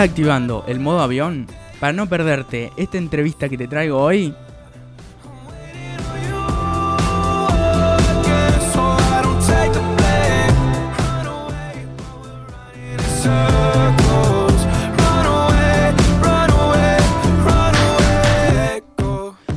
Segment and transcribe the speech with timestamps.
[0.00, 1.46] Activando el modo avión
[1.78, 4.34] para no perderte esta entrevista que te traigo hoy.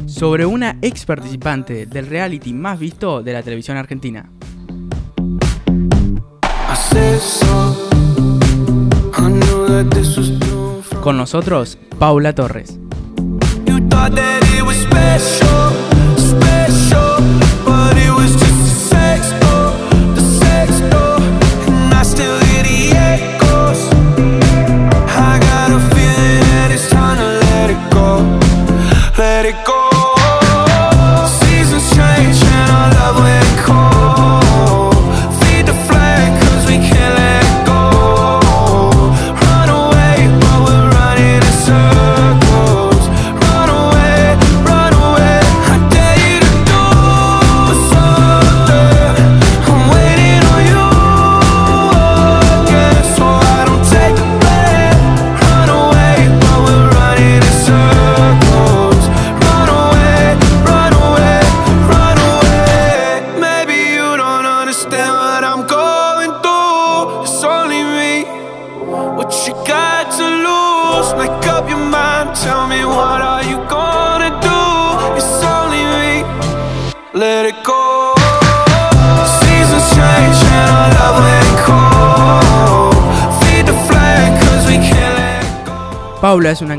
[0.05, 4.29] sobre una ex participante del reality más visto de la televisión argentina.
[11.01, 12.77] Con nosotros, Paula Torres.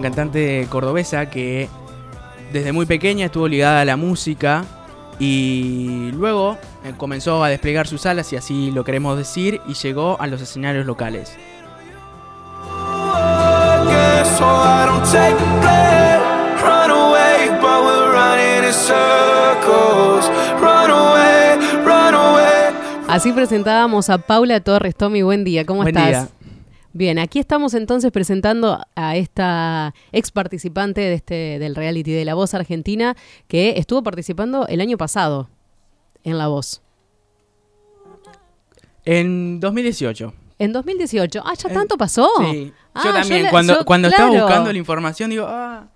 [0.05, 1.67] Cantante cordobesa que
[2.53, 4.63] desde muy pequeña estuvo ligada a la música
[5.19, 10.21] y luego eh, comenzó a desplegar sus alas, y así lo queremos decir, y llegó
[10.21, 11.39] a los escenarios locales.
[23.09, 24.95] Así presentábamos a Paula Torres.
[24.97, 26.29] Tommy, buen día, ¿cómo estás?
[26.97, 32.35] Bien, aquí estamos entonces presentando a esta ex participante de este, del reality de La
[32.35, 33.17] Voz Argentina
[33.49, 35.51] que estuvo participando el año pasado
[36.23, 36.83] en La Voz.
[39.05, 40.35] En 2018.
[40.61, 41.43] En 2018.
[41.45, 42.29] Ah, ya tanto pasó.
[42.39, 42.67] Sí.
[42.67, 45.89] yo ah, también, cuando, cuando estaba buscando la información, digo, ah,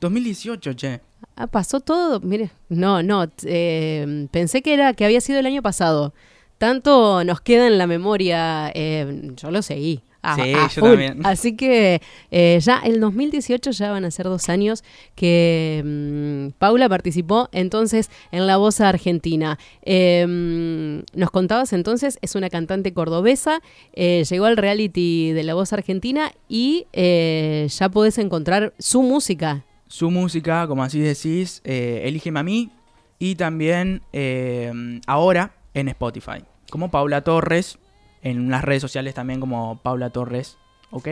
[0.00, 1.02] 2018, che.
[1.36, 2.20] Ah, pasó todo.
[2.20, 3.26] Mire, no, no.
[3.44, 6.14] Eh, pensé que era que había sido el año pasado.
[6.56, 8.72] Tanto nos queda en la memoria.
[8.74, 10.02] Eh, yo lo seguí
[10.34, 11.20] sí, yo también.
[11.24, 12.00] Así que
[12.30, 14.82] eh, ya el 2018 ya van a ser dos años
[15.14, 19.58] que mm, Paula participó entonces en La Voz Argentina.
[19.82, 23.60] Em, nos contabas entonces, es una cantante cordobesa,
[23.92, 29.64] eh, llegó al reality de La Voz Argentina y eh, ya podés encontrar su música.
[29.88, 32.70] Su música, como así decís, Elígeme a mí
[33.20, 34.02] y también
[35.06, 37.78] ahora en Spotify, como Paula Torres
[38.26, 40.58] en las redes sociales también como Paula Torres,
[40.90, 41.08] ¿ok?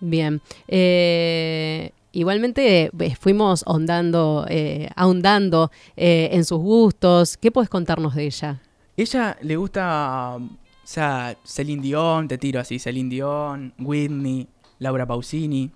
[0.00, 0.40] Bien.
[0.68, 7.36] Eh, igualmente eh, fuimos ahondando, eh, ahondando en sus gustos.
[7.36, 8.62] ¿Qué puedes contarnos de ella?
[8.96, 10.48] Ella le gusta, o
[10.82, 15.70] sea, Celine Dion, te tiro así, Celine Dion, Whitney, Laura Pausini.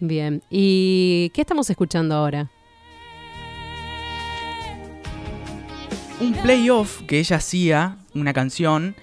[0.00, 0.42] Bien.
[0.50, 2.50] ¿Y qué estamos escuchando ahora?
[6.20, 8.96] Un playoff que ella hacía, una canción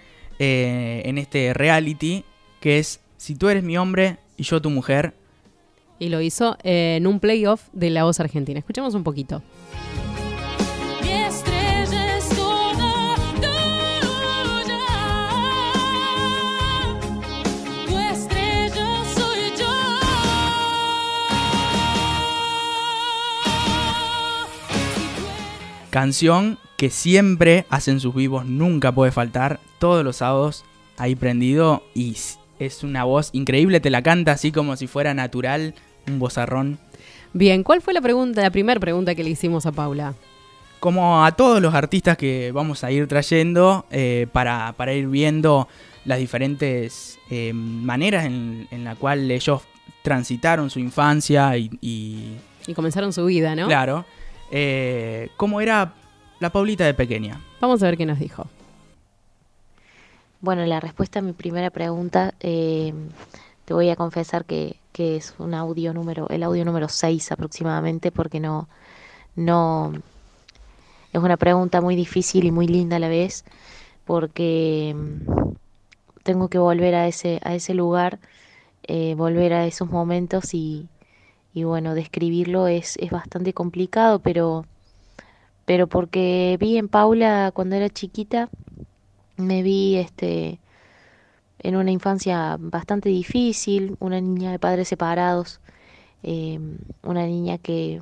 [0.44, 2.26] eh, en este reality,
[2.60, 5.14] que es Si tú eres mi hombre y yo tu mujer.
[6.00, 8.60] Y lo hizo en un playoff de La Voz Argentina.
[8.60, 9.42] Escuchemos un poquito.
[25.90, 29.62] Canción que siempre hacen sus vivos, nunca puede faltar.
[29.80, 30.66] Todos los sábados
[30.98, 32.18] ahí prendido y
[32.60, 35.76] es una voz increíble, te la canta así como si fuera natural,
[36.10, 36.80] un vozarrón.
[37.32, 40.14] Bien, ¿cuál fue la pregunta, la primera pregunta que le hicimos a Paula?
[40.82, 45.70] Como a todos los artistas que vamos a ir trayendo eh, para, ir viendo
[46.04, 49.62] las diferentes eh, maneras en, en la cual ellos
[50.02, 52.36] transitaron su infancia y, y,
[52.68, 53.68] y comenzaron su vida, ¿no?
[53.68, 54.04] Claro.
[54.52, 55.94] Eh, cómo era
[56.44, 57.40] la Paulita de pequeña.
[57.62, 58.48] Vamos a ver qué nos dijo.
[60.42, 62.94] Bueno, la respuesta a mi primera pregunta, eh,
[63.64, 68.42] te voy a confesar que, es un audio número, el audio número 6 aproximadamente, porque
[68.42, 68.68] no,
[69.38, 69.94] no,
[71.14, 73.46] es una pregunta muy difícil y muy linda a la vez,
[74.04, 75.54] porque mm,
[76.24, 78.20] tengo que volver a ese, a ese lugar
[78.84, 80.90] eh, volver a esos momentos y,
[81.54, 84.66] y bueno, describirlo es, es bastante complicado, pero,
[85.66, 88.50] pero porque vi en Paula cuando era chiquita,
[89.38, 90.60] me vi este
[91.60, 95.62] en una infancia bastante difícil, una niña de padres separados,
[96.22, 96.60] eh,
[97.04, 98.02] una niña que,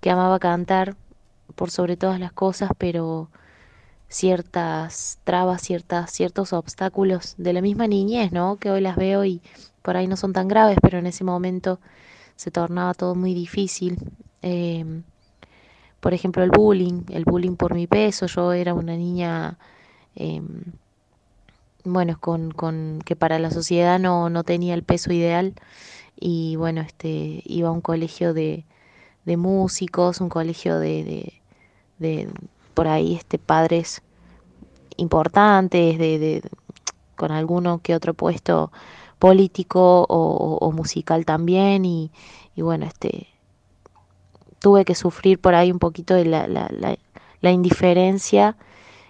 [0.00, 0.96] que amaba cantar
[1.54, 3.30] por sobre todas las cosas, pero
[4.08, 8.56] ciertas trabas, ciertas, ciertos obstáculos de la misma niñez, ¿no?
[8.56, 9.40] Que hoy las veo y
[9.82, 11.80] por ahí no son tan graves, pero en ese momento
[12.36, 13.98] se tornaba todo muy difícil.
[14.42, 15.02] Eh,
[16.00, 18.26] por ejemplo, el bullying, el bullying por mi peso.
[18.26, 19.58] Yo era una niña,
[20.16, 20.42] eh,
[21.84, 25.54] bueno, con, con, que para la sociedad no, no tenía el peso ideal
[26.18, 28.64] y bueno, este, iba a un colegio de,
[29.24, 31.32] de músicos, un colegio de, de,
[31.98, 32.28] de
[32.74, 34.02] por ahí este, padres
[34.96, 36.42] importantes, de, de,
[37.16, 38.72] con alguno que otro puesto
[39.18, 42.10] político o, o musical también y,
[42.56, 43.28] y, bueno, este
[44.60, 46.96] tuve que sufrir por ahí un poquito de la, la, la,
[47.40, 48.56] la indiferencia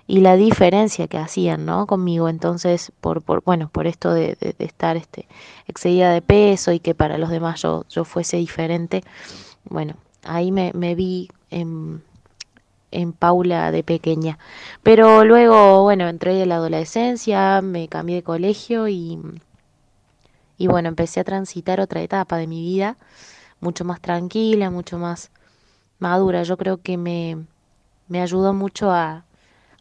[0.07, 1.87] y la diferencia que hacían ¿no?
[1.87, 5.29] conmigo entonces por, por bueno por esto de, de, de, estar este
[5.69, 9.05] excedida de peso y que para los demás yo, yo fuese diferente
[9.65, 9.95] bueno
[10.25, 12.03] ahí me, me vi en,
[12.91, 14.39] en Paula de pequeña.
[14.83, 19.19] Pero luego, bueno, entré en la adolescencia, me cambié de colegio y,
[20.59, 22.97] y bueno, empecé a transitar otra etapa de mi vida,
[23.61, 25.31] mucho más tranquila, mucho más
[26.01, 26.43] madura.
[26.43, 27.39] Yo creo que me,
[28.09, 29.25] me ayudó mucho a,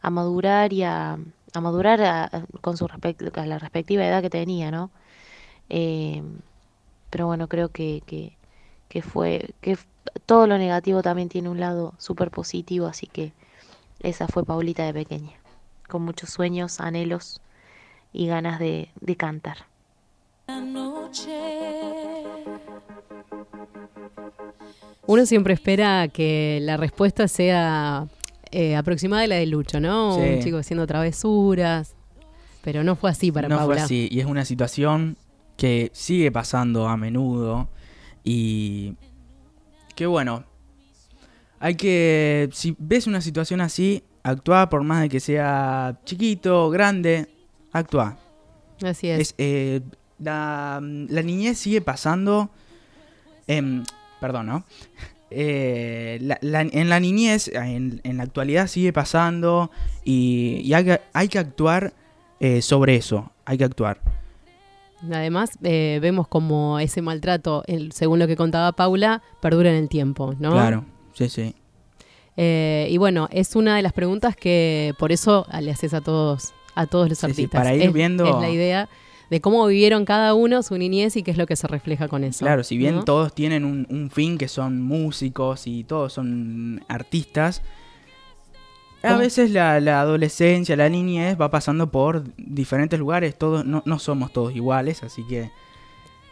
[0.02, 1.18] a madurar y a,
[1.54, 4.92] a madurar a, con su a la respectiva edad que tenía, ¿no?
[5.70, 6.24] Eh,
[7.10, 8.38] pero bueno, creo que, que,
[8.88, 9.78] que fue, que
[10.26, 13.34] todo lo negativo también tiene un lado súper positivo, así que
[14.00, 15.34] esa fue Paulita de pequeña,
[15.88, 17.42] con muchos sueños, anhelos
[18.14, 19.58] y ganas de, de cantar.
[25.10, 28.08] Uno siempre espera que la respuesta sea
[28.52, 30.14] eh, aproximada a la de Lucho, ¿no?
[30.14, 30.22] Sí.
[30.22, 31.96] Un chico haciendo travesuras,
[32.64, 33.74] pero no fue así para no Paula.
[33.74, 35.18] fue así, y es una situación
[35.58, 37.70] que sigue pasando a menudo
[38.24, 38.94] y
[39.96, 40.44] que bueno,
[41.60, 47.28] hay que, si ves una situación así, actúa por más de que sea chiquito, grande,
[47.72, 48.16] actúa.
[48.84, 49.20] Así es.
[49.22, 49.82] Es, eh,
[50.20, 52.52] la, la niñez sigue pasando,
[53.48, 53.84] em,
[54.20, 54.64] perdón, ¿no?
[55.32, 59.70] Eh, la- la- en la niñez, en, en la actualidad sigue pasando
[60.04, 61.94] y, y hay, que, hay que actuar
[62.40, 64.00] eh, sobre eso, hay que actuar.
[65.12, 69.88] Además, eh, vemos como ese maltrato, el- según lo que contaba Paula, perdura en el
[69.88, 70.52] tiempo, ¿no?
[70.52, 70.84] Claro,
[71.14, 71.56] sí, sí.
[72.36, 76.54] Eh, y bueno, es una de las preguntas que por eso le haces a todos,
[76.76, 77.60] a todos los Sí, sí, artistas.
[77.60, 78.90] para ir es, viendo- es la idea
[79.30, 82.24] de cómo vivieron cada uno su niñez y qué es lo que se refleja con
[82.24, 82.46] eso.
[82.46, 83.04] Claro, si bien ¿no?
[83.04, 87.62] todos tienen un, un fin, que son músicos y todos son artistas,
[89.02, 93.98] a veces la, la adolescencia, la niñez va pasando por diferentes lugares, todos no, no
[94.00, 95.52] somos todos iguales, así que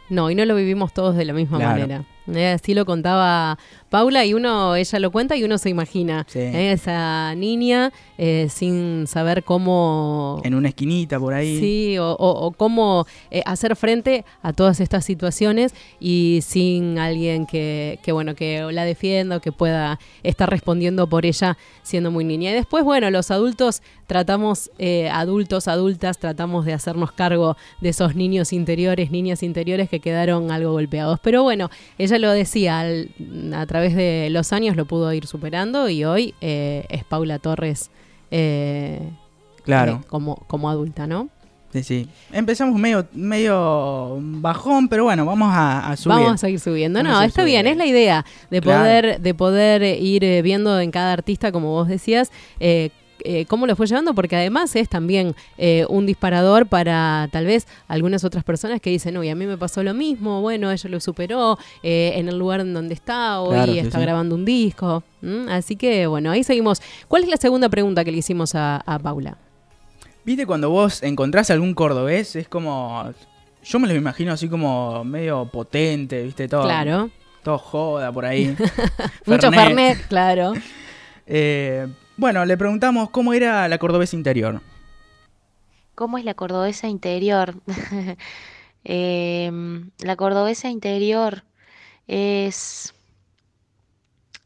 [0.10, 1.80] No, y no lo vivimos todos de la misma Claro.
[1.82, 2.06] manera.
[2.34, 3.58] Eh, así lo contaba
[3.90, 6.26] Paula y uno, ella lo cuenta y uno se imagina.
[6.28, 6.40] Sí.
[6.40, 10.42] eh, esa niña eh, sin saber cómo...
[10.44, 11.60] en una esquinita por ahí.
[11.60, 17.46] Sí, o, o- o cómo eh, hacer frente a todas estas situaciones y sin alguien
[17.46, 22.26] que, que, bueno, que la defienda o que pueda estar respondiendo por ella siendo muy
[22.26, 22.52] niña.
[22.52, 24.70] Y después, bueno, los adultos tratamos,
[25.12, 30.72] adultos, adultas, tratamos de hacernos cargo de esos niños interiores, niñas interiores que quedaron algo
[30.72, 31.20] golpeados.
[31.22, 33.10] Pero bueno, ella lo decía, al-
[33.54, 37.90] a través de los años lo pudo ir superando y hoy eh, es Paula Torres.
[38.32, 39.02] eh,
[39.64, 41.30] Claro, eh, como, como adulta, ¿no?
[41.74, 42.08] sí, sí.
[42.32, 46.16] Empezamos medio, medio bajón, pero bueno, vamos a, a subir.
[46.18, 47.00] Vamos a seguir subiendo.
[47.00, 48.80] Vamos No, está bien, es la idea de Claro.
[48.82, 52.90] poder, de poder ir viendo en cada artista, como vos decías, eh,
[53.24, 57.68] eh, cómo lo fue llevando, porque además es también eh, un disparador para tal vez
[57.88, 61.00] algunas otras personas que dicen, uy, a mí me pasó lo mismo, bueno, ella lo
[61.00, 64.02] superó eh, en el lugar en donde está, hoy Claro, está sí.
[64.04, 65.04] grabando un disco.
[65.50, 66.82] Así que, bueno, ahí seguimos.
[67.08, 69.38] ¿Cuál es la segunda pregunta que le hicimos a, a Paula?
[70.24, 72.36] ¿Viste cuando vos encontrás algún cordobés?
[72.36, 73.12] Es como...
[73.64, 76.48] Yo me lo imagino así como medio potente, ¿viste?
[76.48, 77.10] Todo, Claro.
[77.44, 78.56] todo joda por ahí.
[79.26, 79.56] Mucho Fernet.
[79.98, 80.54] Fernet, claro.
[81.30, 81.86] Eh,
[82.18, 84.62] bueno, le preguntamos cómo era la cordobesa interior.
[85.96, 87.56] ¿Cómo es la cordobesa interior?
[88.90, 91.44] Em, la cordobesa interior
[92.08, 92.94] es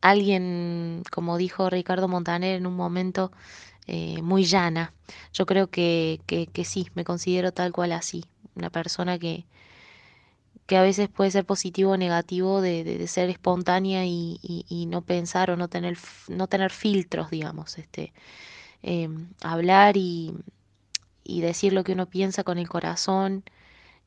[0.01, 3.31] alguien, como dijo Ricardo Montaner en un momento,
[3.85, 4.93] eh, muy llana.
[5.33, 8.25] Yo creo que, que, que sí, me considero tal cual así.
[8.55, 9.45] Una persona que,
[10.71, 15.51] que a veces puede ser positivo o negativo de, ser espontánea y, y, no pensar
[15.51, 15.97] o no tener,
[16.29, 18.13] no tener filtros, digamos, este,
[18.81, 20.33] em, hablar y,
[21.25, 23.43] y, decir lo que uno piensa con el corazón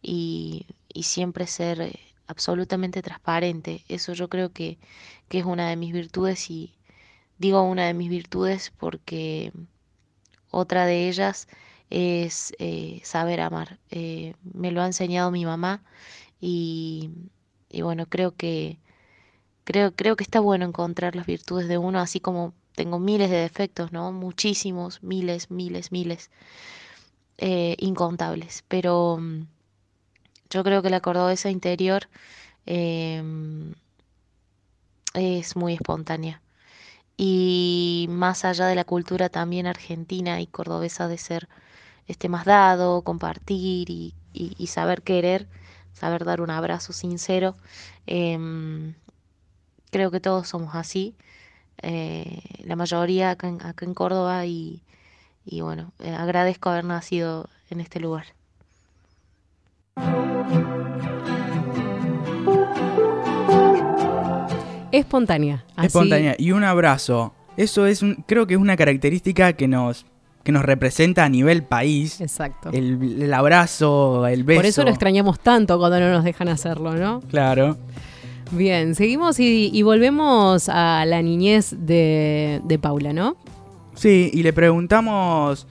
[0.00, 0.66] y,
[1.02, 3.84] siempre ser eh, absolutamente transparente.
[3.90, 4.78] Eso yo creo que,
[5.28, 6.72] que es una de mis virtudes y
[7.36, 9.52] digo una de mis virtudes porque
[10.50, 11.46] otra de ellas
[11.90, 13.78] es eh, saber amar.
[13.90, 15.82] Eh, me lo ha enseñado mi mamá
[16.46, 17.10] y,
[17.82, 18.78] bueno, creo que,
[19.64, 23.38] creo, creo que está bueno encontrar las virtudes de uno, así como tengo miles de
[23.38, 24.12] defectos, ¿no?
[24.12, 26.30] Muchísimos, miles, miles, miles,
[27.38, 28.62] eh, incontables.
[28.68, 29.46] Pero mm,
[30.50, 32.08] yo creo que la cordobesa interior
[32.66, 33.72] em,
[35.14, 36.42] es muy espontánea.
[37.16, 41.48] Y más allá de la cultura también argentina y cordobesa de ser
[42.06, 45.48] este más dado, compartir y saber querer,
[45.94, 47.56] saber dar un abrazo sincero.
[48.06, 48.94] Em,
[49.90, 51.14] creo que todos somos así,
[51.82, 54.82] eh, la mayoría acá en, Córdoba y,
[55.60, 58.26] bueno, eh, agradezco haber nacido en este lugar.
[64.92, 65.64] Espontánea.
[65.82, 66.36] Espontánea.
[66.38, 67.34] Y un abrazo.
[67.56, 70.06] Eso es, creo que es una característica que nos
[70.44, 72.20] que nos representa a nivel país.
[72.20, 72.70] Exacto.
[72.70, 74.58] El, abrazo, el beso.
[74.58, 77.20] Por eso lo extrañamos tanto cuando no nos dejan hacerlo, ¿no?
[77.30, 77.78] Claro.
[78.50, 83.36] Bien, seguimos y, volvemos a la niñez de, de, Paula, ¿no?
[83.94, 85.66] Sí, y le preguntamos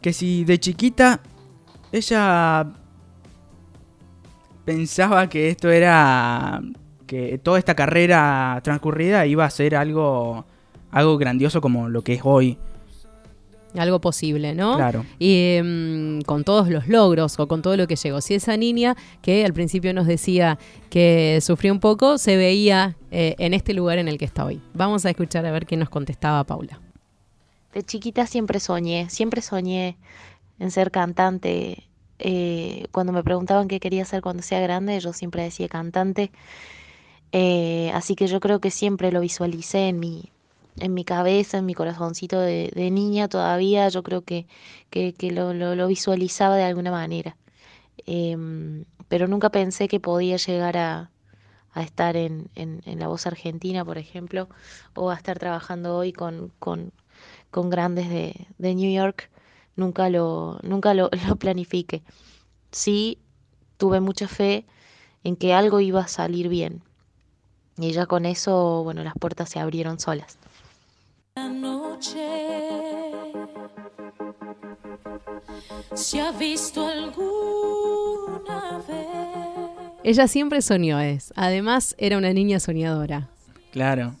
[0.00, 1.20] que si de chiquita
[1.90, 2.66] ella
[4.64, 6.62] pensaba que esto era
[7.06, 10.46] que toda esta carrera transcurrida iba a ser algo
[10.90, 12.56] algo grandioso como lo que es hoy
[13.76, 14.76] algo posible, ¿no?
[14.76, 15.04] Claro.
[15.18, 18.20] Y em, con todos los logros o con todo lo que llegó.
[18.20, 20.58] Si esa niña que al principio nos decía
[20.90, 24.60] que sufrió un poco, se veía eh, en este lugar en el que está hoy.
[24.74, 26.80] Vamos a escuchar a ver qué nos contestaba Paula.
[27.72, 29.96] De chiquita siempre soñé, siempre soñé
[30.58, 31.84] en ser cantante.
[32.18, 36.30] Eh, cuando me preguntaban qué quería ser cuando sea grande, yo siempre decía cantante.
[37.32, 40.30] Eh, así que yo creo que siempre lo visualicé en mi,
[40.76, 44.46] en mi cabeza, en mi corazoncito de, niña todavía, yo creo que,
[44.90, 47.36] que, lo, visualizaba de alguna manera.
[48.06, 51.10] Em, pero nunca pensé que podía llegar a,
[51.72, 54.48] a estar en, en, La Voz Argentina, por ejemplo,
[54.94, 56.92] o a estar trabajando hoy con, con,
[57.50, 59.30] con grandes de, de, New York.
[59.76, 62.02] Nunca lo, nunca lo, lo planifiqué.
[62.70, 63.18] Sí
[63.76, 64.64] tuve mucha fe
[65.24, 66.82] en que algo iba a salir bien.
[67.78, 70.38] Y ya con eso, bueno, las puertas se abrieron solas.
[71.34, 72.28] La noche
[75.94, 79.96] se ha visto alguna vez.
[80.04, 81.32] Ella siempre soñó, es.
[81.34, 83.30] Además, era una niña soñadora.
[83.70, 84.14] Claro.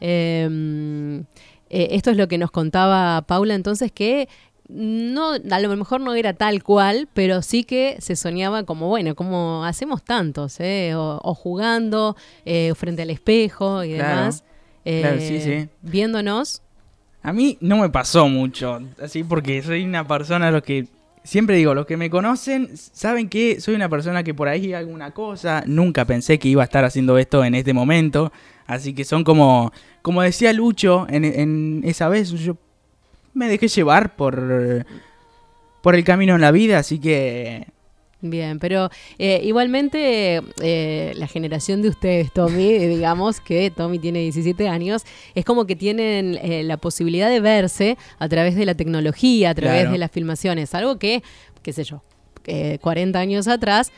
[0.00, 1.20] Em,
[1.68, 4.30] eh, esto es lo que nos contaba Paula entonces, que
[4.68, 9.14] no, a lo mejor no era tal cual, pero sí que se soñaba como, bueno,
[9.14, 10.94] como hacemos tantos, ¿eh?
[10.96, 12.16] o, jugando
[12.46, 14.42] eh, frente al espejo y demás
[14.84, 15.50] claro, sí, sí.
[15.50, 16.62] Eh, viéndonos.
[17.22, 20.86] A mí no me pasó mucho, así porque soy una persona, los que
[21.22, 25.12] siempre digo, los que me conocen saben que soy una persona que por ahí alguna
[25.12, 28.30] cosa, nunca pensé que iba a estar haciendo esto en este momento,
[28.66, 29.72] así que son como,
[30.02, 32.58] como decía Lucho en, en esa vez, yo
[33.32, 34.84] me dejé llevar por,
[35.82, 37.66] por el camino en la vida, así que
[38.26, 38.88] Bien, pero
[39.18, 45.02] eh, igualmente eh, la generación de ustedes, Tommy, digamos que Tommy tiene 17 años,
[45.34, 49.54] es como que tienen eh, la posibilidad de verse a través de la tecnología, a
[49.54, 51.22] través de las filmaciones, algo que,
[51.62, 52.02] qué sé yo,
[52.80, 53.92] 40 años atrás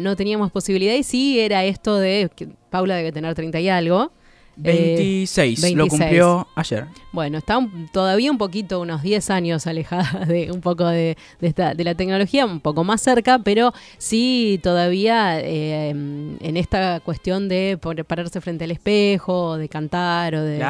[0.00, 4.12] no teníamos posibilidad y sí era esto de, que Paula debe tener 30 y algo,
[4.56, 6.86] 26, lo cumplió ayer.
[7.12, 7.58] Bueno, está
[7.92, 12.46] todavía un poquito, unos 10 años alejada de un poco de, esta, de la tecnología,
[12.46, 18.70] un poco más cerca, pero sí todavía eh, en esta cuestión de pararse frente al
[18.70, 20.62] espejo, de cantar o de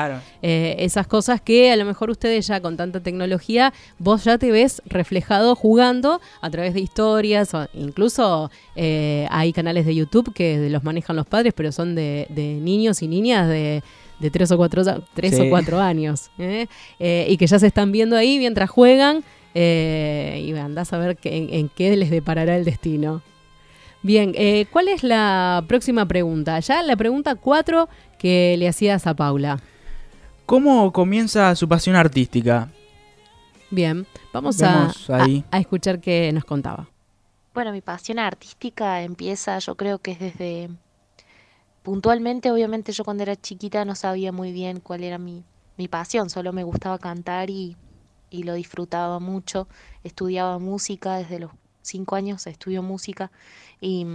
[0.43, 4.51] eh, esas cosas que a lo mejor ustedes ya con tanta tecnología, vos ya te
[4.51, 10.71] ves reflejado jugando a través de historias, o incluso eh, hay canales de YouTube que
[10.71, 12.27] los manejan los padres, pero son de
[12.63, 13.80] niños y niñas de
[14.19, 14.83] de, tres o cuatro,
[15.15, 16.31] tres o cuatro años.
[16.39, 16.67] ¿eh?
[16.99, 21.19] Eh, y que ya se están viendo ahí mientras juegan eh, y andás a ver
[21.25, 23.23] en, qué les deparará el destino.
[24.03, 24.35] Bien,
[24.73, 26.59] ¿cuál es la próxima pregunta?
[26.61, 29.61] Ya la pregunta cuatro que le hacías a Paula.
[30.47, 32.71] ¿Cómo comienza su pasión artística?
[33.71, 36.89] Bien, vamos a, a, escuchar qué nos contaba.
[37.55, 40.71] Bueno, mi pasión artística empieza, yo creo que es desde
[41.83, 45.45] puntualmente, obviamente yo cuando era chiquita no sabía muy bien cuál era mi,
[45.77, 47.77] mi pasión, solo me gustaba cantar y,
[48.31, 49.69] y lo disfrutaba mucho.
[50.05, 53.31] Estudiaba música desde los cinco años, estudio música
[53.81, 54.07] y,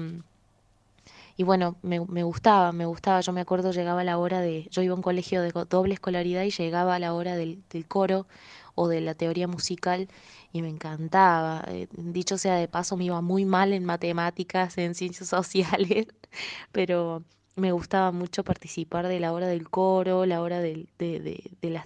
[1.38, 3.22] y bueno, me, me gustaba, me gustaba.
[3.22, 6.44] Yo me acuerdo, llegaba la hora de, yo iba a un colegio de doble escolaridad
[6.44, 8.28] y llegaba a la hora del, coro
[8.76, 10.08] o de la teoría musical
[10.54, 11.64] y me encantaba.
[11.68, 16.08] Eh, dicho sea de paso, me iba muy mal en matemáticas, en ciencias sociales,
[16.72, 17.24] pero
[17.56, 21.86] me gustaba mucho participar de la hora del coro, la hora de, de, de, las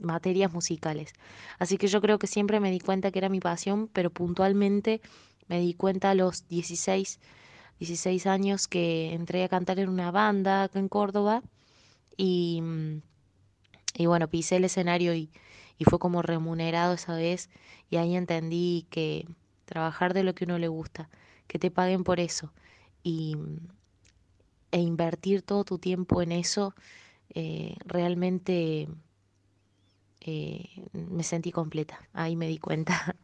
[0.00, 1.12] materias musicales.
[1.58, 5.00] Así que yo creo que siempre me di cuenta que era mi pasión, pero puntualmente
[5.46, 7.20] me di cuenta a los 16,
[7.78, 11.42] 16 años que entré a cantar en una banda en Córdoba
[12.16, 12.60] y,
[13.96, 15.30] y bueno, pisé el escenario y,
[15.78, 17.48] y fue como remunerado esa vez
[17.90, 19.28] y ahí entendí que
[19.66, 21.08] trabajar de lo que uno le gusta,
[21.46, 22.52] que te paguen por eso
[23.04, 23.36] y,
[24.76, 26.74] e invertir todo tu tiempo en eso,
[27.34, 28.88] eh, realmente
[30.20, 33.16] eh, me sentí completa, ahí me di cuenta.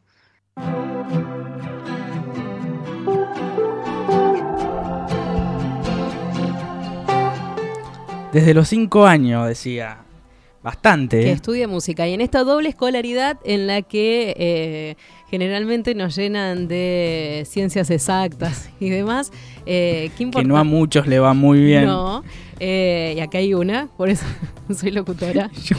[8.33, 10.07] Desde los cinco años, decía.
[10.63, 11.21] Bastante.
[11.21, 11.33] Que ¿eh?
[11.33, 12.07] estudia música.
[12.07, 14.97] Y en esta doble escolaridad en la que eh,
[15.31, 19.33] generalmente nos llenan de ciencias exactas y demás,
[19.67, 20.45] eh, ¿qué importa?
[20.45, 21.87] Que no a muchos le va muy bien.
[21.87, 22.23] No,
[22.61, 24.25] eh, y acá hay una, por eso
[24.75, 25.51] soy locutora.
[25.65, 25.77] Yo-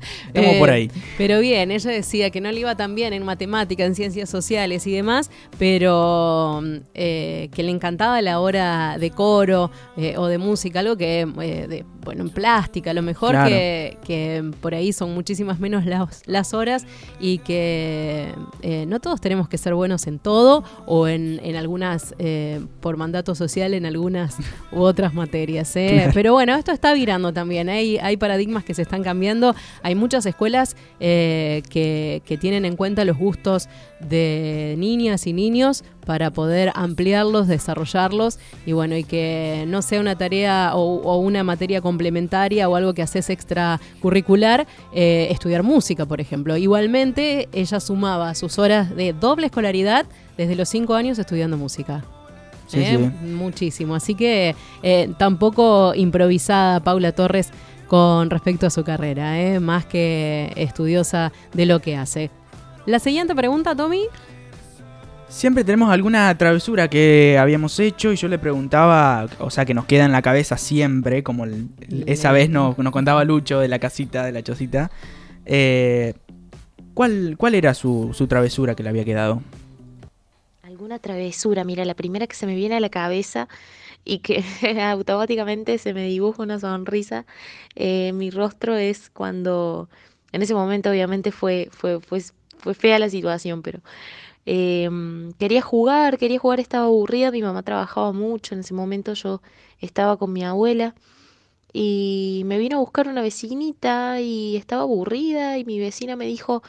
[0.28, 0.90] Estamos por Eh, ahí.
[1.16, 4.86] Pero bien, ella decía que no le iba tan bien en matemática, en ciencias sociales
[4.86, 6.62] y demás, pero
[6.94, 11.66] eh, que le encantaba la hora de coro eh, o de música, algo que, eh,
[11.68, 13.48] de, bueno, en plástica, a lo mejor Claro.
[13.50, 16.86] que, que por ahí son muchísimas menos las, las horas
[17.20, 18.32] y que
[18.62, 22.96] eh, no todos tenemos que ser buenos en todo o en, en algunas, eh, por
[22.96, 24.36] mandato social, en algunas
[24.72, 25.74] u otras materias.
[25.76, 25.90] ¿eh?
[25.94, 26.10] Claro.
[26.14, 27.68] Pero bueno, esto está virando también.
[27.68, 29.54] Hay, hay paradigmas que se están cambiando.
[29.82, 33.68] Hay muchas escuelas eh, que, que tienen en cuenta los gustos
[34.00, 40.16] de niñas y niños para poder ampliarlos, desarrollarlos y bueno, y que no sea una
[40.16, 46.20] tarea o, o una materia complementaria o algo que haces extracurricular, eh, estudiar música, por
[46.20, 46.56] ejemplo.
[46.56, 52.04] Igualmente, ella sumaba sus horas de doble escolaridad desde los cinco años estudiando música.
[52.68, 52.96] Sí, ¿eh?
[52.98, 53.26] sí.
[53.26, 53.94] Muchísimo.
[53.94, 57.50] Así que eh, tampoco improvisada Paula Torres
[57.88, 59.58] con respecto a su carrera, ¿eh?
[59.60, 62.30] más que estudiosa de lo que hace.
[62.86, 64.02] La siguiente pregunta, Tommy.
[65.28, 69.84] Siempre tenemos alguna travesura que habíamos hecho y yo le preguntaba, o sea, que nos
[69.84, 73.68] queda en la cabeza siempre, como el- el- esa vez nos, nos contaba Lucho de
[73.68, 74.90] la casita, de la chocita.
[75.44, 76.14] eh,
[76.94, 79.42] ¿cuál, ¿Cuál era su, su travesura que le había quedado?
[80.62, 83.48] Alguna travesura, mira, la primera que se me viene a la cabeza
[84.08, 84.42] y que
[84.82, 87.26] automáticamente se me dibuja una sonrisa
[87.76, 89.88] eh, mi rostro es cuando,
[90.32, 92.22] en ese momento obviamente fue, fue, fue,
[92.58, 93.80] fue fea la situación, pero
[94.46, 99.42] em, quería jugar, quería jugar, estaba aburrida, mi mamá trabajaba mucho, en ese momento yo
[99.80, 100.94] estaba con mi abuela
[101.72, 106.62] y me vino a buscar una vecinita y estaba aburrida y mi vecina me dijo,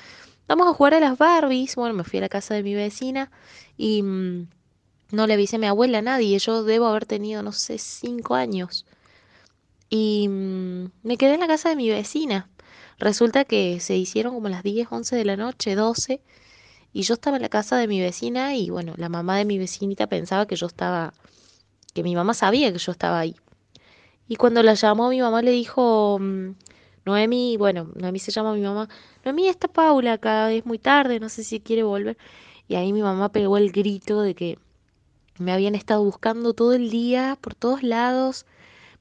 [0.47, 1.75] vamos a jugar a las Barbies.
[1.75, 3.31] Bueno, me fui a la casa de mi vecina
[3.77, 4.47] y mm,
[5.11, 6.37] no le avisé a mi abuela a nadie.
[6.39, 8.85] Yo debo haber tenido, no sé, cinco años.
[9.89, 12.49] Y mm, me quedé en la casa de mi vecina.
[12.99, 16.21] Resulta que se hicieron como las 10, 11 de la noche, 12.
[16.93, 19.57] Y yo estaba en la casa de mi vecina y bueno, la mamá de mi
[19.57, 21.13] vecinita pensaba que yo estaba,
[21.93, 23.35] que mi mamá sabía que yo estaba ahí.
[24.27, 26.51] Y cuando la llamó, mi mamá le dijo, mm,
[27.05, 28.89] Noemi, bueno, Noemi se llama mi mamá,
[29.23, 32.17] Noemi, está Paula acá, es muy tarde, no sé si quiere volver.
[32.67, 34.59] Y ahí mi mamá pegó el grito de que
[35.39, 38.45] me habían estado buscando todo el día, por todos lados,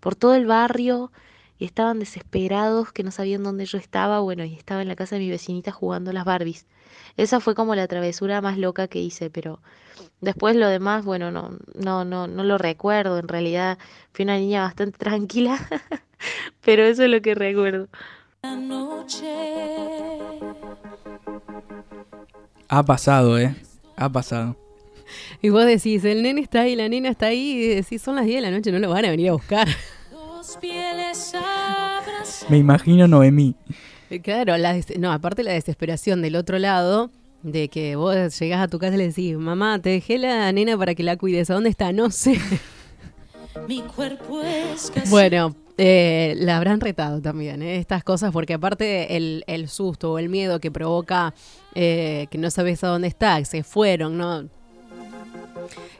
[0.01, 1.13] por todo el barrio,
[1.59, 5.17] y estaban desesperados, que no sabían dónde yo estaba, bueno, y estaba en la casa
[5.17, 6.67] de mi vecinita jugando las Barbies.
[7.17, 9.61] Esa fue como la travesura más loca que hice, pero
[10.21, 13.19] después lo demás, bueno, no, no, no, no lo recuerdo.
[13.19, 13.79] En realidad
[14.13, 15.59] fui una niña bastante tranquila,
[16.65, 17.89] pero eso es lo que recuerdo.
[22.69, 23.57] Ha pasado, ¿eh?
[23.97, 24.68] Ha pasado.
[25.43, 28.25] Y vos decís, el nene está ahí, la nena está ahí, y decís, son las
[28.27, 29.69] 10 de la noche, no lo van a venir a buscar.
[32.49, 33.55] Me imagino Noemí.
[34.11, 37.11] Eh, Claro, la des- no, aparte la desesperación del otro lado,
[37.43, 40.77] de que vos llegás a tu casa y le decís, mamá, te dejé la nena
[40.79, 41.93] para que la cuides, ¿a dónde está?
[41.93, 42.39] No sé.
[43.69, 47.77] Mi cuerpo es casi Bueno, eh, la habrán retado también, ¿eh?
[47.77, 51.35] estas cosas, porque aparte el, el susto o el miedo que provoca
[51.75, 54.49] eh, que no sabes a dónde está, que se fueron, ¿no?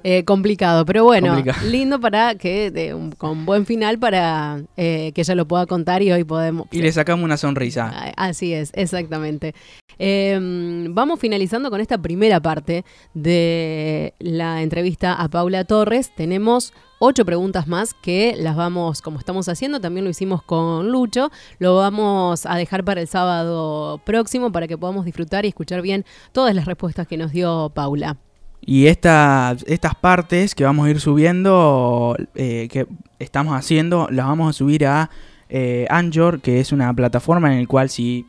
[0.05, 1.67] Eh, complicado, pero bueno, Complicado.
[1.71, 6.03] lindo para que, de un- con buen final para eh, que ella lo pueda contar
[6.03, 6.67] y hoy podemos...
[6.71, 7.91] Y le sacamos una sonrisa.
[7.93, 9.55] Ah, Así es, exactamente.
[9.99, 10.39] Eh,
[10.91, 12.85] vamos finalizando con esta primera parte
[13.15, 16.13] de la entrevista a Paula Torres.
[16.15, 21.31] Tenemos ocho preguntas más que las vamos, como estamos haciendo, también lo hicimos con Lucho,
[21.59, 26.05] lo vamos a dejar para el sábado próximo para que podamos disfrutar y escuchar bien
[26.33, 28.17] todas las respuestas que nos dio Paula.
[28.61, 32.87] Y esta- estas partes que vamos a ir subiendo, eh, que
[33.19, 35.11] estamos haciendo, las vamos a subir a
[35.51, 38.27] eh, Anchor, que es una plataforma en la cual si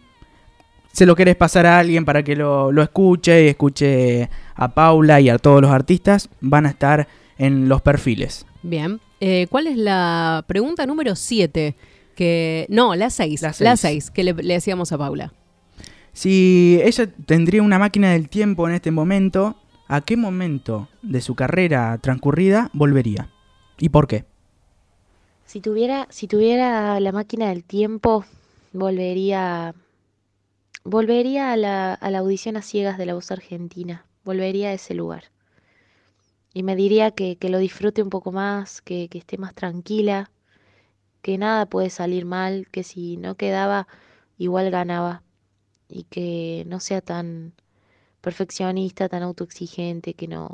[0.94, 5.20] se lo querés pasar a alguien para que lo, lo escuche y escuche a Paula
[5.20, 8.46] y a todos los artistas, van a estar en los perfiles.
[8.64, 9.02] Bien.
[9.20, 11.76] Eh, ¿Cuál es la pregunta número 7?
[12.16, 13.42] Que, no, la 6.
[13.42, 14.06] La La seis.
[14.06, 15.34] 6 que le, le decíamos a Paula.
[16.14, 19.58] Si ella tendría una máquina del tiempo en este momento,
[19.90, 23.30] ¿a qué momento de su carrera transcurrida volvería?
[23.78, 24.26] ¿Y por qué?
[25.46, 28.24] Si tuviera, si tuviera la máquina del tiempo,
[28.72, 29.74] volvería,
[30.84, 34.94] volvería a la, a la audición a ciegas de la voz argentina, volvería a ese
[34.94, 35.24] lugar.
[36.54, 40.30] Y me diría que, que lo disfrute un poco más, que, que esté más tranquila,
[41.24, 43.88] que nada puede salir mal, que si no quedaba,
[44.38, 45.24] igual ganaba.
[45.88, 47.54] Y que no sea tan
[48.30, 50.46] perfeccionista, tan autoexigente, que no,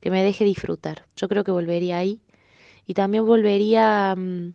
[0.00, 1.06] que me deje disfrutar.
[1.16, 2.20] Yo creo que volvería ahí.
[2.86, 4.54] Y también volvería, mm,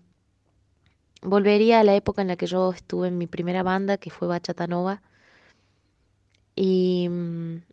[1.22, 4.28] volvería a la época en la que yo estuve en mi primera banda, que fue
[4.28, 5.02] Bachata Nova.
[6.56, 7.64] Y, mm,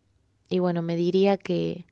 [0.49, 1.85] y bueno, me diría que,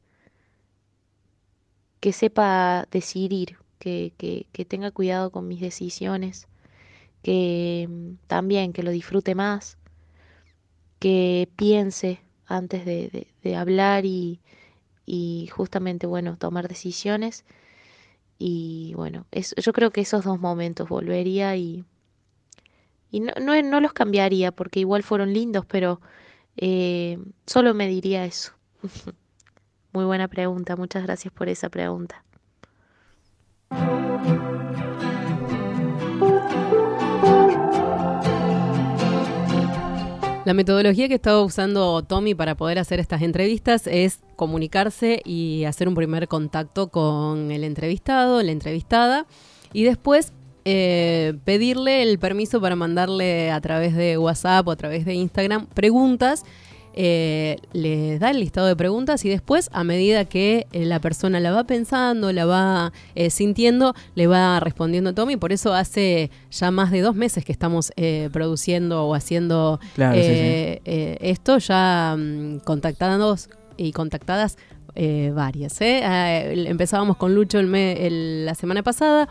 [1.99, 6.47] que sepa decidir, que, que, que tenga cuidado con mis decisiones,
[7.23, 9.77] que mm, también que lo disfrute más,
[10.99, 12.21] que piense
[12.55, 14.39] antes de, hablar y,
[15.51, 17.45] justamente, bueno, tomar decisiones.
[18.37, 21.85] Y bueno, es, yo creo que esos dos momentos volvería y,
[23.11, 26.01] y no, no, no los cambiaría porque igual fueron lindos, pero
[26.57, 28.53] eh, solo me diría eso.
[29.93, 32.23] Muy buena pregunta, muchas gracias por esa pregunta.
[40.43, 45.87] La metodología que estaba usando Tommy para poder hacer estas entrevistas es comunicarse y hacer
[45.87, 49.27] un primer contacto con el entrevistado, la entrevistada,
[49.71, 50.33] y después
[50.65, 55.67] eh, pedirle el permiso para mandarle a través de WhatsApp o a través de Instagram
[55.67, 56.43] preguntas.
[56.93, 61.39] Eh, le da el listado de preguntas y después, a medida que eh, la persona
[61.39, 65.37] la va pensando, la va eh, sintiendo, le va respondiendo Tommy.
[65.37, 70.15] Por eso hace ya más de dos meses que estamos eh, produciendo o haciendo Claro,
[70.15, 70.27] sí, sí.
[70.29, 74.57] eh, esto, ya mm, contactados y contactadas
[74.93, 75.79] eh, varias.
[75.79, 76.01] ¿eh?
[76.03, 79.29] Ah, empezábamos con Lucho el la semana pasada,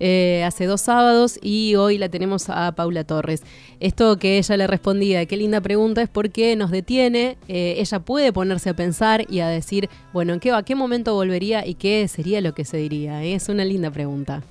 [0.00, 3.42] eh, hace dos sábados, y hoy la tenemos a Paula Torres.
[3.80, 8.70] Esto que ella le respondía, qué linda pregunta, es porque nos detiene, ella puede ponerse
[8.70, 12.40] a pensar y a decir, bueno, ¿en qué, a qué momento volvería y qué sería
[12.40, 13.22] lo que se diría?
[13.22, 14.42] Es una linda pregunta.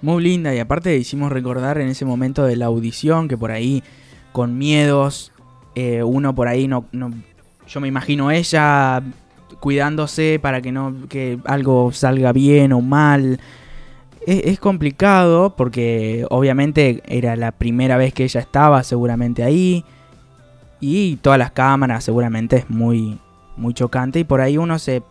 [0.00, 3.82] Muy linda y aparte hicimos recordar en ese momento de la audición que por ahí
[4.32, 5.32] con miedos
[6.04, 7.12] uno por ahí no, no
[7.66, 9.02] yo me imagino ella
[9.62, 13.38] cuidándose para que no que algo salga bien o mal.
[14.26, 19.84] Es, complicado porque obviamente era la primera vez que ella estaba seguramente ahí.
[20.80, 23.20] Y todas las cámaras seguramente es muy
[23.56, 24.18] muy chocante.
[24.18, 25.04] Y por ahí uno se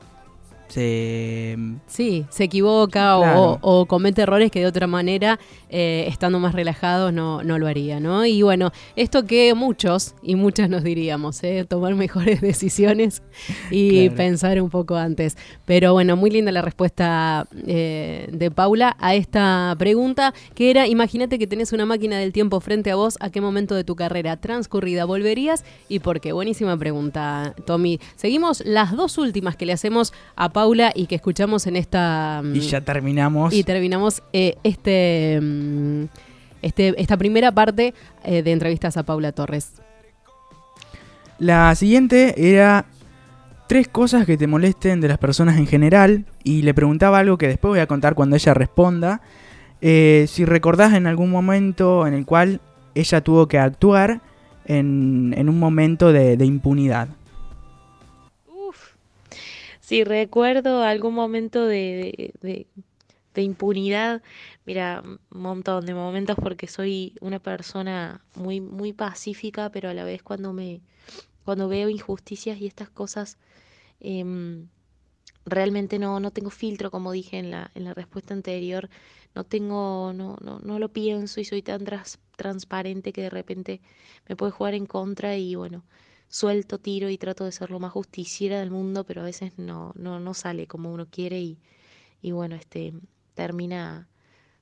[0.72, 1.58] se
[1.88, 7.44] Sí, se equivoca o- comete errores que de otra manera, eh, estando más relajados, no,
[7.44, 8.26] no lo haría, ¿no?
[8.26, 11.66] Y bueno, esto que muchos y muchas nos diríamos, ¿eh?
[11.68, 13.22] tomar mejores decisiones
[13.70, 14.16] y Claro.
[14.16, 15.38] pensar un poco antes.
[15.66, 21.38] Pero bueno, muy linda la respuesta eh, de Paula a esta pregunta, que era, imagínate
[21.38, 24.38] que tenés una máquina del tiempo frente a vos, ¿a qué momento de tu carrera
[24.38, 26.32] transcurrida volverías y por qué?
[26.32, 28.00] Buenísima pregunta, Tommy.
[28.16, 30.61] Seguimos las dos últimas que le hacemos a Paula
[30.96, 32.42] y que escuchamos en esta...
[32.44, 36.04] mm, y ya terminamos y terminamos eh, este, mm,
[36.62, 37.94] este, esta primera parte
[38.24, 39.74] eh, de entrevistas a Paula Torres.
[41.40, 42.86] La siguiente era
[43.68, 47.48] tres cosas que te molesten de las personas en general y le preguntaba algo que
[47.48, 49.22] después voy a contar cuando ella responda.
[49.82, 52.62] Eh, si recordás en algún momento en el cual
[52.94, 54.22] ella tuvo que actuar
[54.66, 57.08] en, en un momento de, de impunidad.
[59.92, 62.66] Si recuerdo algún momento de
[63.36, 64.22] impunidad,
[64.66, 70.06] mira, un montón de momentos porque soy una persona muy, muy pacífica, pero a la
[70.06, 70.80] vez cuando me,
[71.44, 73.38] cuando veo injusticias y estas cosas,
[74.00, 74.70] em,
[75.46, 78.90] realmente no, no tengo filtro, como dije en la, en la respuesta anterior,
[79.36, 81.84] no tengo, no, no, no lo pienso y soy tan
[82.38, 83.82] transparente que de repente
[84.30, 85.84] me puede jugar en contra y bueno,
[86.32, 89.94] suelto, tiro y trato de ser lo más justiciera del mundo, pero a veces no,
[89.96, 91.60] no, no sale como uno quiere y,
[92.22, 92.94] y bueno, este
[93.36, 94.10] termina,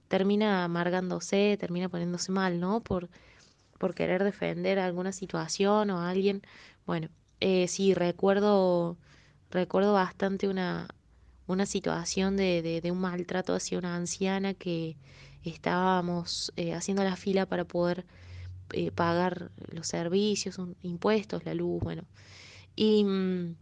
[0.09, 2.81] termina amargándose, termina poniéndose mal, ¿no?
[2.81, 3.09] Por,
[3.79, 6.41] por querer defender alguna situación o a alguien.
[6.85, 7.09] Bueno,
[7.41, 8.97] eh, sí, recuerdo
[9.51, 10.87] Recuerdo bastante una,
[11.47, 14.95] una situación de, de, un maltrato hacia una anciana que
[15.43, 18.05] estábamos eh, haciendo la fila para poder
[18.73, 22.03] eh, pagar los servicios, impuestos, la luz, bueno.
[22.75, 23.55] Y, mm,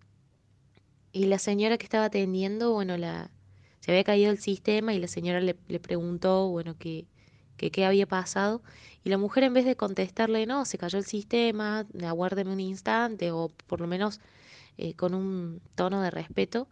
[1.11, 3.31] y la señora que estaba atendiendo, bueno, la,
[3.79, 7.07] se había caído el sistema y la señora le, le preguntó, bueno, qué
[7.57, 8.61] qué había pasado.
[9.03, 13.31] Y la mujer en vez de contestarle, no, se cayó el sistema, aguárdeme un instante,
[13.31, 14.19] o por lo menos
[14.77, 16.67] eh, con un tono de respeto,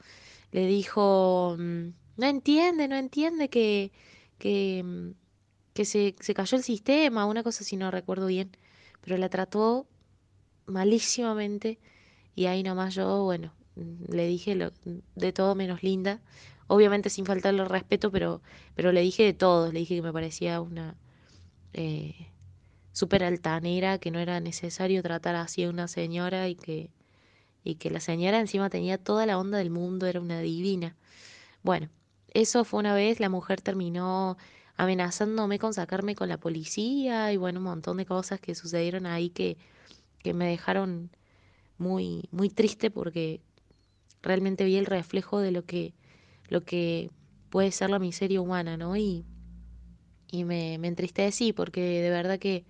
[0.52, 3.91] le dijo, mm, no entiende, no entiende que,
[4.38, 5.12] que, mm,
[5.76, 8.50] que se, se cayó el sistema, una cosa si no recuerdo bien,
[9.02, 9.86] pero la trató
[10.68, 11.80] malísimamente
[12.34, 13.54] y ahí nomás yo, bueno,
[14.08, 14.72] le dije lo,
[15.16, 16.22] de todo menos linda,
[16.68, 18.42] obviamente sin faltarle el respeto, pero,
[18.74, 20.96] pero le dije de todo, le dije que me parecía una
[21.74, 22.30] eh,
[22.94, 26.90] súper altanera, que no era necesario tratar así a una señora y que,
[27.66, 30.96] y que la señora encima tenía toda la onda del mundo, era una divina.
[31.64, 31.90] Bueno,
[32.34, 34.38] eso fue una vez, la mujer terminó
[34.78, 39.30] amenazándome con sacarme con la policía y bueno, un montón de cosas que sucedieron ahí
[39.30, 39.58] que,
[40.20, 41.10] que me dejaron
[41.78, 43.42] muy, muy triste porque
[44.22, 45.94] realmente vi el reflejo de lo que,
[46.50, 47.10] lo que
[47.50, 48.98] puede ser la miseria humana, ¿no?
[48.98, 49.24] Y,
[50.32, 52.66] y me, me entristecí porque de verdad que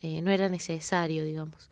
[0.00, 1.70] eh, no era necesario, digamos.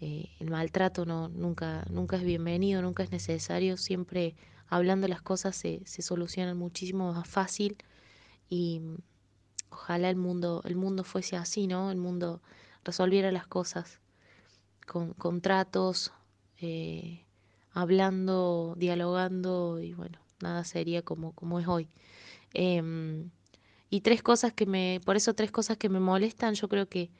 [0.00, 4.34] Eh, el maltrato no, nunca, nunca es bienvenido, nunca es necesario, siempre
[4.68, 7.76] hablando las cosas se, se solucionan muchísimo más fácil
[8.48, 8.80] y
[9.70, 11.90] ojalá el mundo, el mundo fuese así, ¿no?
[11.90, 12.40] El mundo
[12.84, 14.00] resolviera las cosas
[14.86, 16.12] con contratos,
[16.60, 17.24] eh,
[17.72, 21.88] hablando, dialogando y bueno, nada sería como, como es hoy.
[22.52, 23.30] Em,
[23.90, 27.10] y tres cosas que me, por eso tres cosas que me molestan, yo creo que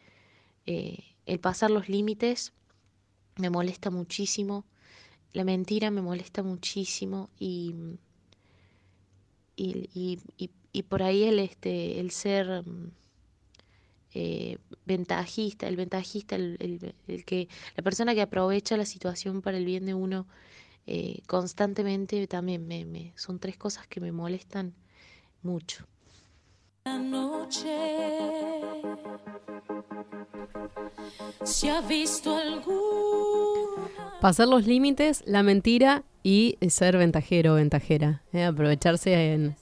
[0.67, 2.53] eh, el pasar los límites,
[3.37, 4.65] me molesta muchísimo,
[5.33, 7.75] la mentira me molesta muchísimo y,
[9.57, 10.51] y
[10.83, 12.65] por ahí el, este, el ser
[14.13, 19.65] eh, ventajista, el ventajista, el, el, que, la persona que aprovecha la situación para el
[19.65, 20.27] bien de uno
[20.87, 24.75] eh, constantemente también me, me, son tres cosas que me molestan
[25.43, 25.87] mucho.
[31.45, 32.39] se ha visto
[34.21, 38.23] Pasar los límites, la mentira y ser ventajero o ventajera.
[38.33, 38.45] ¿eh?
[38.45, 39.57] Aprovecharse en,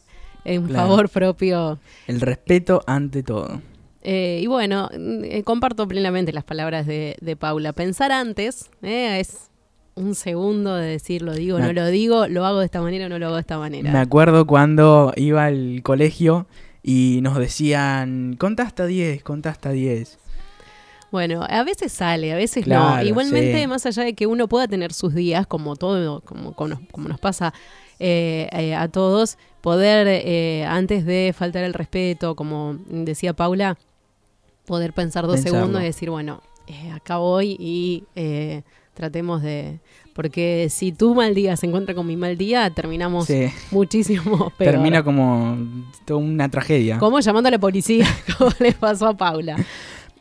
[0.45, 1.79] en favor propio.
[2.07, 3.61] El respeto ante todo.
[4.03, 7.73] Eh, y bueno, eh, comparto plenamente las palabras de, de Paula.
[7.73, 9.51] Pensar antes es
[9.95, 13.09] un segundo de decir lo digo, no lo digo, lo hago de esta manera o
[13.09, 13.93] no lo hago de esta manera.
[13.93, 16.47] Me acuerdo cuando iba al colegio
[16.83, 20.19] y nos decían, contá hasta 10, contá hasta 10.
[21.11, 23.03] Bueno, a veces sale, a veces no.
[23.03, 27.21] Igualmente, más allá de que uno pueda tener sus días, como todo, como, como, nos,
[27.21, 27.53] pasa
[28.05, 33.79] eh, eh, a todos, poder, eh, antes de faltar el respeto, como decía Paula,
[34.67, 36.43] poder pensar dos segundos y decir, bueno,
[36.93, 38.05] acá voy y
[38.93, 39.79] tratemos de...
[40.15, 43.29] Porque si tu mal día se encuentra con mi mal día, terminamos
[43.71, 44.73] muchísimo peor.
[44.73, 45.57] Termina como
[46.05, 46.99] toda una tragedia.
[46.99, 49.57] Como llamando a la policía, como le pasó a Paula.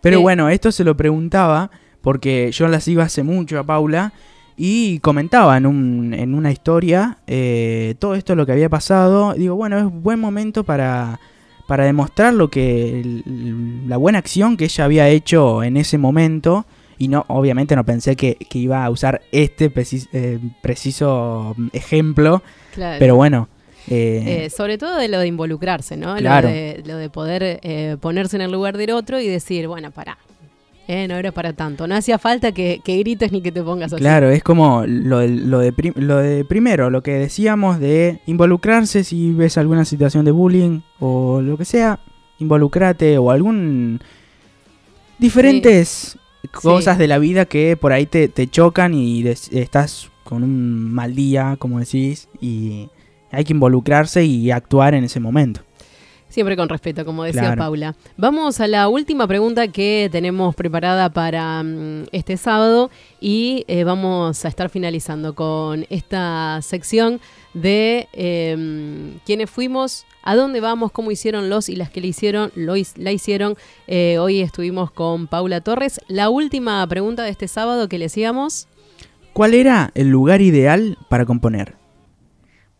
[0.02, 4.14] Pero eh, bueno, esto se lo preguntaba porque yo la sigo hace mucho a Paula
[4.58, 9.34] y comentaba en, un, en una historia eh, todo esto lo que había pasado.
[9.34, 11.20] Digo, bueno, es buen momento para,
[11.68, 13.22] para demostrar lo que
[13.88, 16.66] la buena acción que ella había hecho en ese momento.
[16.98, 19.72] Y no, obviamente no pensé que, iba a usar este
[20.14, 22.44] eh, preciso ejemplo.
[22.76, 23.48] Pero bueno,
[23.88, 26.20] eh, eh, sobre todo de lo de involucrarse, ¿no?
[26.20, 29.92] Lo, de, poder eh, ponerse en el lugar del otro y decir, bueno,
[30.88, 31.88] para no era para tanto.
[31.88, 34.02] No hacía falta que, grites ni que te pongas así.
[34.02, 39.58] Claro, es como lo, de, lo, de primero, lo que decíamos de involucrarse si ves
[39.58, 42.00] alguna situación de bullying o lo que sea,
[42.40, 44.02] involucrate o algún...
[45.18, 46.18] diferentes
[46.52, 51.14] cosas de la vida que por ahí te, te chocan y estás con un mal
[51.16, 52.90] día, como decís, y
[53.32, 55.62] hay que involucrarse y actuar en ese momento.
[56.32, 57.58] Siempre con respeto, como decía Claro.
[57.58, 57.96] Paula.
[58.16, 62.90] Vamos a la última pregunta que tenemos preparada para mm, este sábado
[63.20, 67.20] y eh, vamos a estar finalizando con esta sección
[67.54, 72.52] de eh, quiénes fuimos, a dónde vamos, cómo hicieron los y las que le hicieron,
[72.56, 73.58] lo, la hicieron.
[73.88, 76.00] Eh, hoy estuvimos con Paula Torres.
[76.08, 78.70] La última pregunta de este sábado que le hacíamos.
[79.34, 81.81] ¿Cuál era el lugar ideal para componer?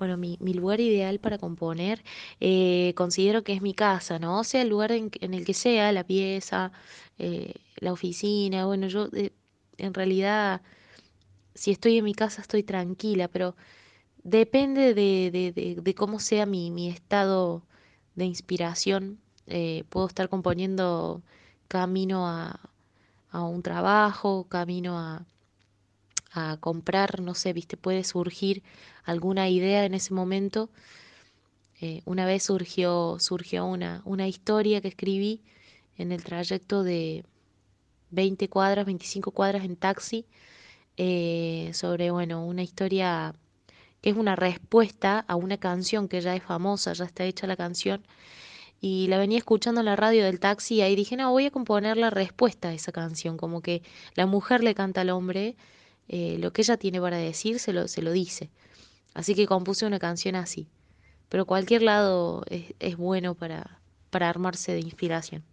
[0.02, 2.04] Bueno, mi, mi lugar ideal para componer
[2.42, 4.40] eh, considero que es mi casa, ¿no?
[4.40, 6.72] O sea, el lugar en, el que sea, la pieza,
[7.20, 9.32] eh, la oficina, bueno, yo eh,
[9.78, 10.62] en realidad,
[11.56, 13.56] si estoy en mi casa estoy tranquila, pero
[14.24, 17.64] depende de, de- de- de cómo sea mi, mi estado
[18.16, 19.20] de inspiración.
[19.90, 21.22] puedo estar componiendo
[21.70, 22.60] camino a,
[23.32, 25.26] a un trabajo, camino a,
[26.34, 28.64] a comprar, no sé, viste, puede surgir
[29.04, 30.70] alguna idea en ese momento.
[31.82, 35.42] Eh, una vez surgió, surgió una, una historia que escribí
[35.98, 37.26] en el trayecto de
[38.12, 40.26] 20 cuadras, 25 cuadras en taxi,
[40.98, 43.34] eh, sobre, bueno, una historia
[44.02, 47.56] que es una respuesta a una canción que ya es famosa, ya está hecha la
[47.56, 48.04] canción,
[48.82, 51.52] y la venía escuchando en la radio del taxi y ahí dije, no, voy a
[51.52, 53.84] componer la respuesta a esa canción, como que
[54.16, 55.56] la mujer le canta al hombre,
[56.08, 58.50] eh, lo que ella tiene para decir se lo, se lo dice.
[59.14, 60.68] Así que compuse una canción así.
[61.30, 65.44] Pero cualquier lado es, es bueno para, para armarse de inspiración.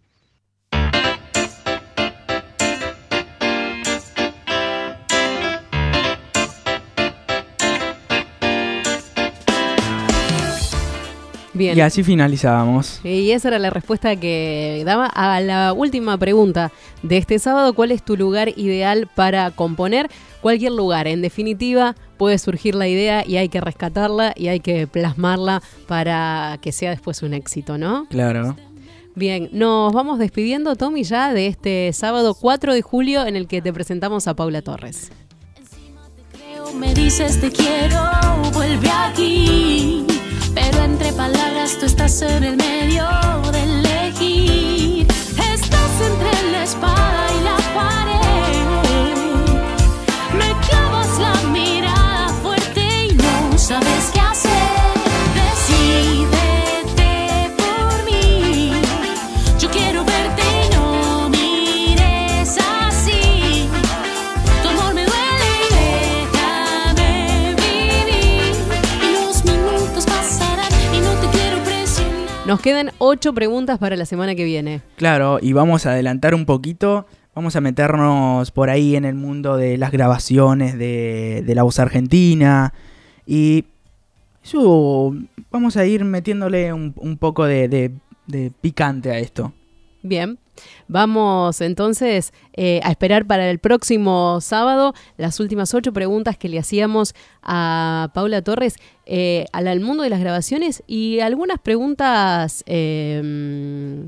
[11.59, 11.77] Bien.
[11.77, 13.01] Y así finalizábamos.
[13.03, 16.71] Y esa era la respuesta que daba a la última pregunta
[17.03, 17.73] de este sábado.
[17.73, 20.09] ¿Cuál es tu lugar ideal para componer?
[20.39, 21.07] Cualquier lugar.
[21.07, 26.59] En definitiva, puede surgir la idea y hay que rescatarla y hay que plasmarla para
[26.61, 28.07] que sea después un éxito, ¿no?
[28.09, 28.55] Claro.
[29.15, 33.61] Bien, nos vamos despidiendo, Tommy, ya de este sábado 4 de julio en el que
[33.61, 35.11] te presentamos a Paula Torres.
[36.31, 37.99] Creo, me dices te quiero,
[38.53, 40.05] vuelve aquí.
[40.71, 43.07] Pero entre palabras tú estás en el medio
[43.51, 45.07] de elegir.
[45.51, 47.58] Estás entre la espada y la
[72.49, 74.81] Nos quedan ocho preguntas para la semana que viene.
[74.95, 77.05] Claro, y vamos a adelantar un poquito.
[77.35, 81.77] Vamos a meternos por ahí en el mundo de las grabaciones de, de la voz
[81.77, 82.73] argentina.
[83.27, 83.65] Y
[84.43, 85.15] eso
[85.51, 87.91] vamos a ir metiéndole un, un poco de, de-
[88.25, 89.53] de picante a esto.
[90.01, 90.39] Bien,
[90.87, 96.59] vamos entonces eh, a esperar para el próximo sábado las últimas ocho preguntas que le
[96.59, 104.07] hacíamos a Paula Torres eh, al, al mundo de las grabaciones y algunas preguntas eh,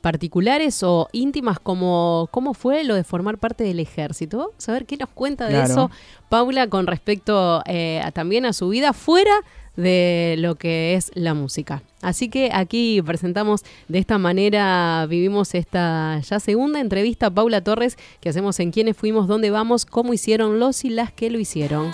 [0.00, 4.38] particulares o íntimas como cómo fue lo de formar parte del ejército.
[4.38, 5.66] Vamos a ver qué nos cuenta de Claro.
[5.72, 5.90] eso
[6.28, 9.32] Paula con respecto eh, a- también a su vida fuera
[9.76, 11.82] de lo que es la música.
[12.02, 17.96] Así que aquí presentamos de esta manera, vivimos esta ya segunda entrevista a Paula Torres
[18.20, 21.92] que hacemos en Quiénes Fuimos, Dónde Vamos, cómo hicieron los y las que lo hicieron.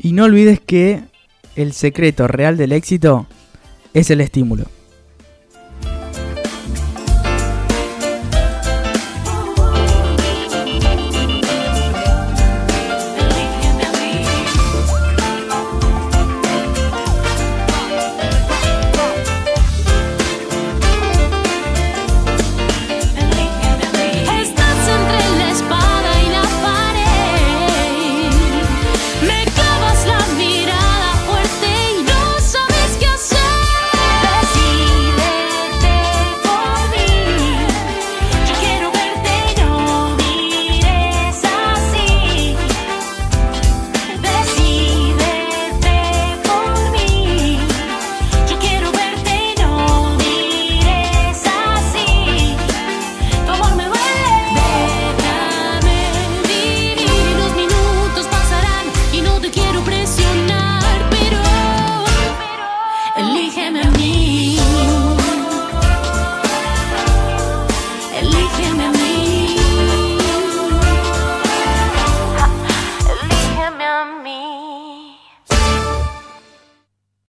[0.00, 1.02] Y no olvides que
[1.56, 3.26] el secreto real del éxito
[3.94, 4.64] es el estímulo.